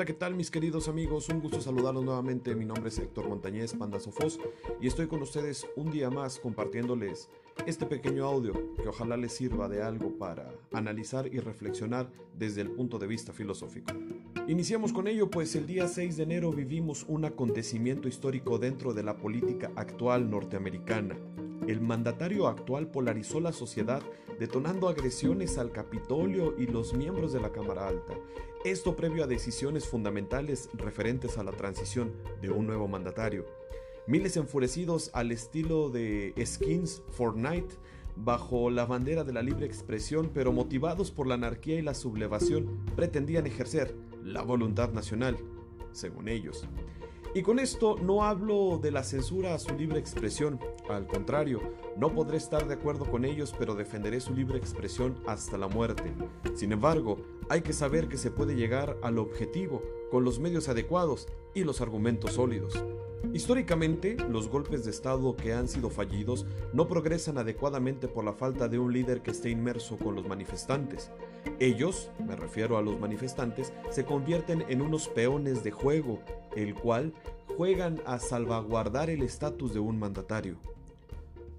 Hola, 0.00 0.06
¿qué 0.06 0.14
tal 0.14 0.34
mis 0.34 0.50
queridos 0.50 0.88
amigos? 0.88 1.28
Un 1.28 1.40
gusto 1.40 1.60
saludarlos 1.60 2.02
nuevamente. 2.02 2.54
Mi 2.54 2.64
nombre 2.64 2.88
es 2.88 2.98
Héctor 2.98 3.28
Montañez, 3.28 3.74
Panda 3.74 4.00
Sofos, 4.00 4.40
y 4.80 4.86
estoy 4.86 5.08
con 5.08 5.20
ustedes 5.20 5.66
un 5.76 5.90
día 5.90 6.08
más 6.08 6.38
compartiéndoles 6.38 7.28
este 7.66 7.84
pequeño 7.84 8.24
audio 8.24 8.54
que 8.76 8.88
ojalá 8.88 9.18
les 9.18 9.34
sirva 9.34 9.68
de 9.68 9.82
algo 9.82 10.16
para 10.16 10.54
analizar 10.72 11.26
y 11.26 11.38
reflexionar 11.38 12.10
desde 12.34 12.62
el 12.62 12.70
punto 12.70 12.98
de 12.98 13.08
vista 13.08 13.34
filosófico. 13.34 13.92
Iniciamos 14.48 14.94
con 14.94 15.06
ello, 15.06 15.28
pues 15.28 15.54
el 15.54 15.66
día 15.66 15.86
6 15.86 16.16
de 16.16 16.22
enero 16.22 16.50
vivimos 16.50 17.04
un 17.06 17.26
acontecimiento 17.26 18.08
histórico 18.08 18.58
dentro 18.58 18.94
de 18.94 19.02
la 19.02 19.18
política 19.18 19.70
actual 19.76 20.30
norteamericana. 20.30 21.18
El 21.68 21.82
mandatario 21.82 22.48
actual 22.48 22.90
polarizó 22.90 23.38
la 23.38 23.52
sociedad 23.52 24.02
detonando 24.38 24.88
agresiones 24.88 25.58
al 25.58 25.72
Capitolio 25.72 26.54
y 26.56 26.66
los 26.66 26.94
miembros 26.94 27.34
de 27.34 27.40
la 27.40 27.52
Cámara 27.52 27.86
Alta. 27.86 28.14
Esto 28.64 28.94
previo 28.94 29.24
a 29.24 29.26
decisiones 29.26 29.88
fundamentales 29.88 30.68
referentes 30.74 31.38
a 31.38 31.42
la 31.42 31.52
transición 31.52 32.12
de 32.42 32.50
un 32.50 32.66
nuevo 32.66 32.88
mandatario. 32.88 33.46
Miles 34.06 34.36
enfurecidos 34.36 35.10
al 35.14 35.32
estilo 35.32 35.88
de 35.88 36.34
Skins 36.44 37.02
Fortnite 37.08 37.76
bajo 38.16 38.68
la 38.68 38.84
bandera 38.84 39.24
de 39.24 39.32
la 39.32 39.42
libre 39.42 39.64
expresión, 39.64 40.30
pero 40.34 40.52
motivados 40.52 41.10
por 41.10 41.26
la 41.26 41.36
anarquía 41.36 41.78
y 41.78 41.82
la 41.82 41.94
sublevación, 41.94 42.84
pretendían 42.96 43.46
ejercer 43.46 43.96
la 44.22 44.42
voluntad 44.42 44.92
nacional, 44.92 45.38
según 45.92 46.28
ellos. 46.28 46.66
Y 47.32 47.42
con 47.42 47.60
esto 47.60 47.96
no 48.02 48.24
hablo 48.24 48.78
de 48.82 48.90
la 48.90 49.04
censura 49.04 49.54
a 49.54 49.58
su 49.60 49.72
libre 49.76 50.00
expresión, 50.00 50.58
al 50.88 51.06
contrario, 51.06 51.60
no 51.96 52.12
podré 52.12 52.36
estar 52.36 52.66
de 52.66 52.74
acuerdo 52.74 53.04
con 53.04 53.24
ellos, 53.24 53.54
pero 53.56 53.76
defenderé 53.76 54.20
su 54.20 54.34
libre 54.34 54.58
expresión 54.58 55.22
hasta 55.26 55.56
la 55.56 55.68
muerte. 55.68 56.12
Sin 56.54 56.72
embargo, 56.72 57.18
hay 57.48 57.62
que 57.62 57.72
saber 57.72 58.08
que 58.08 58.16
se 58.16 58.32
puede 58.32 58.56
llegar 58.56 58.96
al 59.02 59.18
objetivo 59.18 59.80
con 60.10 60.24
los 60.24 60.40
medios 60.40 60.68
adecuados 60.68 61.28
y 61.54 61.62
los 61.62 61.80
argumentos 61.80 62.32
sólidos. 62.32 62.84
Históricamente, 63.32 64.16
los 64.28 64.48
golpes 64.48 64.84
de 64.84 64.90
Estado 64.90 65.36
que 65.36 65.52
han 65.52 65.68
sido 65.68 65.90
fallidos 65.90 66.46
no 66.72 66.88
progresan 66.88 67.38
adecuadamente 67.38 68.08
por 68.08 68.24
la 68.24 68.32
falta 68.32 68.66
de 68.66 68.78
un 68.78 68.92
líder 68.92 69.22
que 69.22 69.30
esté 69.30 69.50
inmerso 69.50 69.98
con 69.98 70.14
los 70.14 70.26
manifestantes. 70.26 71.10
Ellos, 71.60 72.10
me 72.26 72.34
refiero 72.34 72.76
a 72.76 72.82
los 72.82 72.98
manifestantes, 72.98 73.72
se 73.90 74.04
convierten 74.04 74.64
en 74.68 74.82
unos 74.82 75.08
peones 75.08 75.62
de 75.62 75.70
juego, 75.70 76.20
el 76.56 76.74
cual 76.74 77.12
juegan 77.56 78.00
a 78.04 78.18
salvaguardar 78.18 79.10
el 79.10 79.22
estatus 79.22 79.74
de 79.74 79.80
un 79.80 79.98
mandatario. 79.98 80.56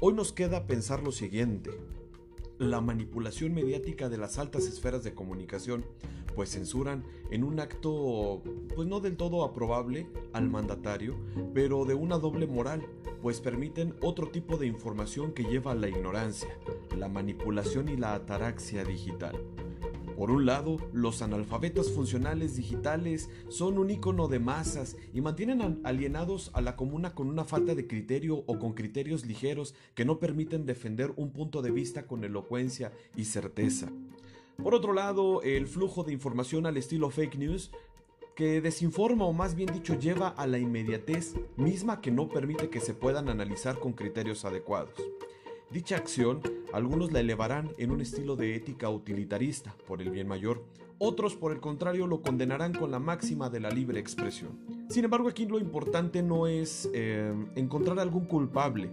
Hoy 0.00 0.14
nos 0.14 0.32
queda 0.32 0.66
pensar 0.66 1.02
lo 1.02 1.12
siguiente 1.12 1.70
la 2.58 2.80
manipulación 2.80 3.54
mediática 3.54 4.08
de 4.08 4.18
las 4.18 4.38
altas 4.38 4.66
esferas 4.66 5.04
de 5.04 5.14
comunicación, 5.14 5.84
pues 6.34 6.50
censuran 6.50 7.04
en 7.30 7.44
un 7.44 7.60
acto 7.60 8.42
pues 8.74 8.86
no 8.86 9.00
del 9.00 9.16
todo 9.16 9.44
aprobable 9.44 10.06
al 10.32 10.48
mandatario, 10.48 11.16
pero 11.54 11.84
de 11.84 11.94
una 11.94 12.18
doble 12.18 12.46
moral, 12.46 12.86
pues 13.22 13.40
permiten 13.40 13.94
otro 14.00 14.28
tipo 14.28 14.56
de 14.56 14.66
información 14.66 15.32
que 15.32 15.44
lleva 15.44 15.72
a 15.72 15.76
la 15.76 15.88
ignorancia, 15.88 16.50
la 16.96 17.08
manipulación 17.08 17.88
y 17.88 17.96
la 17.96 18.14
ataraxia 18.14 18.84
digital. 18.84 19.36
Por 20.18 20.32
un 20.32 20.46
lado, 20.46 20.78
los 20.92 21.22
analfabetas 21.22 21.92
funcionales 21.92 22.56
digitales 22.56 23.30
son 23.48 23.78
un 23.78 23.88
icono 23.88 24.26
de 24.26 24.40
masas 24.40 24.96
y 25.14 25.20
mantienen 25.20 25.80
alienados 25.84 26.50
a 26.54 26.60
la 26.60 26.74
comuna 26.74 27.14
con 27.14 27.28
una 27.28 27.44
falta 27.44 27.76
de 27.76 27.86
criterio 27.86 28.42
o 28.48 28.58
con 28.58 28.72
criterios 28.72 29.24
ligeros 29.24 29.76
que 29.94 30.04
no 30.04 30.18
permiten 30.18 30.66
defender 30.66 31.12
un 31.14 31.30
punto 31.30 31.62
de 31.62 31.70
vista 31.70 32.08
con 32.08 32.24
elocuencia 32.24 32.92
y 33.14 33.26
certeza. 33.26 33.92
Por 34.60 34.74
otro 34.74 34.92
lado, 34.92 35.40
el 35.42 35.68
flujo 35.68 36.02
de 36.02 36.14
información 36.14 36.66
al 36.66 36.76
estilo 36.76 37.10
fake 37.10 37.38
news 37.38 37.70
que 38.34 38.60
desinforma 38.60 39.24
o 39.24 39.32
más 39.32 39.54
bien 39.54 39.72
dicho 39.72 39.96
lleva 39.96 40.30
a 40.30 40.48
la 40.48 40.58
inmediatez 40.58 41.36
misma 41.56 42.00
que 42.00 42.10
no 42.10 42.28
permite 42.28 42.70
que 42.70 42.80
se 42.80 42.92
puedan 42.92 43.28
analizar 43.28 43.78
con 43.78 43.92
criterios 43.92 44.44
adecuados. 44.44 44.98
Dicha 45.70 45.96
acción, 45.96 46.40
algunos 46.72 47.12
la 47.12 47.20
elevarán 47.20 47.72
en 47.76 47.90
un 47.90 48.00
estilo 48.00 48.36
de 48.36 48.54
ética 48.54 48.88
utilitarista, 48.88 49.74
por 49.86 50.00
el 50.00 50.08
bien 50.08 50.26
mayor, 50.26 50.64
otros 50.96 51.36
por 51.36 51.52
el 51.52 51.60
contrario 51.60 52.06
lo 52.06 52.22
condenarán 52.22 52.72
con 52.72 52.90
la 52.90 52.98
máxima 52.98 53.50
de 53.50 53.60
la 53.60 53.68
libre 53.68 54.00
expresión. 54.00 54.58
Sin 54.88 55.04
embargo, 55.04 55.28
aquí 55.28 55.44
lo 55.44 55.58
importante 55.58 56.22
no 56.22 56.46
es 56.46 56.88
eh, 56.94 57.34
encontrar 57.54 57.98
algún 58.00 58.24
culpable, 58.24 58.90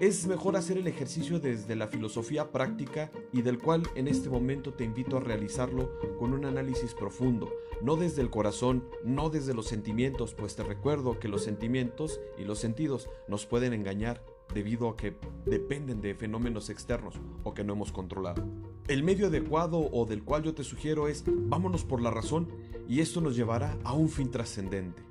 es 0.00 0.26
mejor 0.26 0.56
hacer 0.56 0.78
el 0.78 0.86
ejercicio 0.86 1.38
desde 1.38 1.76
la 1.76 1.86
filosofía 1.86 2.50
práctica 2.50 3.10
y 3.32 3.42
del 3.42 3.58
cual 3.58 3.82
en 3.94 4.08
este 4.08 4.30
momento 4.30 4.72
te 4.72 4.84
invito 4.84 5.18
a 5.18 5.20
realizarlo 5.20 5.90
con 6.18 6.32
un 6.32 6.46
análisis 6.46 6.94
profundo, 6.94 7.52
no 7.82 7.96
desde 7.96 8.22
el 8.22 8.30
corazón, 8.30 8.88
no 9.04 9.28
desde 9.28 9.52
los 9.52 9.66
sentimientos, 9.66 10.32
pues 10.32 10.56
te 10.56 10.62
recuerdo 10.62 11.18
que 11.18 11.28
los 11.28 11.44
sentimientos 11.44 12.20
y 12.38 12.44
los 12.44 12.58
sentidos 12.58 13.10
nos 13.28 13.44
pueden 13.44 13.74
engañar 13.74 14.22
debido 14.54 14.88
a 14.88 14.96
que 14.96 15.16
dependen 15.44 16.00
de 16.00 16.14
fenómenos 16.14 16.70
externos 16.70 17.14
o 17.44 17.54
que 17.54 17.64
no 17.64 17.74
hemos 17.74 17.92
controlado. 17.92 18.42
El 18.88 19.02
medio 19.02 19.26
adecuado 19.26 19.88
o 19.92 20.06
del 20.06 20.22
cual 20.22 20.42
yo 20.42 20.54
te 20.54 20.64
sugiero 20.64 21.08
es 21.08 21.24
vámonos 21.26 21.84
por 21.84 22.00
la 22.00 22.10
razón 22.10 22.48
y 22.88 23.00
esto 23.00 23.20
nos 23.20 23.36
llevará 23.36 23.76
a 23.84 23.92
un 23.92 24.08
fin 24.08 24.30
trascendente. 24.30 25.02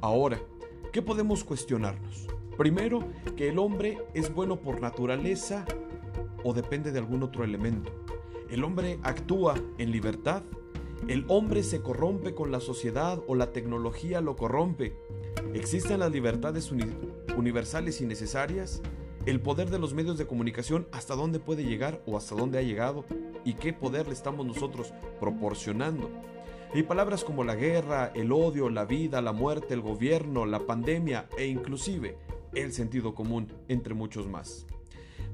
Ahora, 0.00 0.40
¿qué 0.92 1.02
podemos 1.02 1.44
cuestionarnos? 1.44 2.26
Primero, 2.56 3.04
que 3.36 3.48
el 3.48 3.58
hombre 3.58 3.98
es 4.14 4.32
bueno 4.34 4.60
por 4.60 4.80
naturaleza 4.80 5.64
o 6.44 6.52
depende 6.52 6.92
de 6.92 6.98
algún 6.98 7.22
otro 7.22 7.44
elemento. 7.44 7.90
El 8.50 8.64
hombre 8.64 8.98
actúa 9.02 9.54
en 9.78 9.92
libertad. 9.92 10.42
El 11.08 11.24
hombre 11.28 11.62
se 11.62 11.80
corrompe 11.80 12.34
con 12.34 12.50
la 12.50 12.60
sociedad 12.60 13.22
o 13.26 13.34
la 13.34 13.52
tecnología 13.52 14.20
lo 14.20 14.36
corrompe. 14.36 14.96
¿Existen 15.54 15.98
las 15.98 16.12
libertades 16.12 16.70
universales 17.36 18.00
y 18.00 18.06
necesarias? 18.06 18.80
¿El 19.26 19.40
poder 19.40 19.68
de 19.68 19.80
los 19.80 19.94
medios 19.94 20.16
de 20.16 20.26
comunicación 20.26 20.86
hasta 20.92 21.16
dónde 21.16 21.40
puede 21.40 21.64
llegar 21.64 22.00
o 22.06 22.16
hasta 22.16 22.36
dónde 22.36 22.58
ha 22.58 22.62
llegado? 22.62 23.04
¿Y 23.44 23.54
qué 23.54 23.72
poder 23.72 24.06
le 24.06 24.12
estamos 24.12 24.46
nosotros 24.46 24.94
proporcionando? 25.18 26.08
Y 26.72 26.84
palabras 26.84 27.24
como 27.24 27.42
la 27.42 27.56
guerra, 27.56 28.12
el 28.14 28.30
odio, 28.30 28.70
la 28.70 28.84
vida, 28.84 29.20
la 29.22 29.32
muerte, 29.32 29.74
el 29.74 29.80
gobierno, 29.80 30.46
la 30.46 30.60
pandemia 30.60 31.28
e 31.36 31.46
inclusive 31.46 32.16
el 32.54 32.72
sentido 32.72 33.14
común, 33.14 33.48
entre 33.66 33.94
muchos 33.94 34.28
más. 34.28 34.66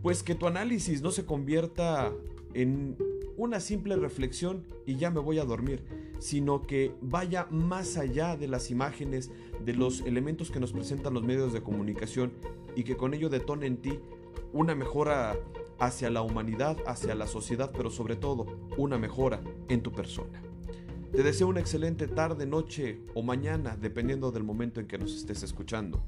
Pues 0.03 0.23
que 0.23 0.35
tu 0.35 0.47
análisis 0.47 1.03
no 1.03 1.11
se 1.11 1.27
convierta 1.27 2.11
en 2.55 2.97
una 3.37 3.61
simple 3.61 3.97
reflexión 3.97 4.65
y 4.87 4.97
ya 4.97 5.11
me 5.11 5.21
voy 5.21 5.39
a 5.39 5.45
dormir, 5.45 5.85
sino 6.19 6.63
que 6.63 6.95
vaya 7.01 7.47
más 7.51 7.97
allá 7.97 8.37
de 8.37 8.49
las 8.49 8.71
imágenes, 8.71 9.31
de 9.65 9.75
los 9.75 10.01
elementos 10.01 10.51
que 10.51 10.61
nos 10.61 10.73
presentan 10.73 11.15
los 11.15 11.23
medios 11.23 11.53
de 11.53 11.63
comunicación 11.63 12.33
y 12.75 12.85
que 12.85 12.97
con 12.97 13.15
ello 13.15 13.29
detone 13.29 13.67
en 13.67 13.79
ti 13.79 13.99
una 14.53 14.75
mejora 14.75 15.37
hacia 15.79 16.11
la 16.11 16.23
humanidad, 16.23 16.79
hacia 16.87 17.15
la 17.15 17.27
sociedad, 17.27 17.71
pero 17.77 17.91
sobre 17.91 18.17
todo 18.17 18.47
una 18.77 18.99
mejora 18.99 19.43
en 19.69 19.83
tu 19.83 19.93
persona. 19.93 20.43
Te 21.13 21.23
deseo 21.23 21.49
una 21.49 21.61
excelente 21.61 22.09
tarde, 22.09 22.47
noche 22.47 23.01
o 23.15 23.23
mañana, 23.23 23.77
dependiendo 23.77 24.33
del 24.33 24.45
momento 24.45 24.81
en 24.81 24.87
que 24.87 24.99
nos 24.99 25.15
estés 25.15 25.43
escuchando. 25.43 26.03